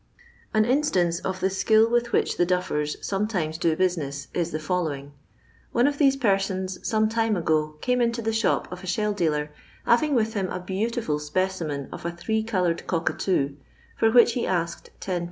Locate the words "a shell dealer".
8.83-9.51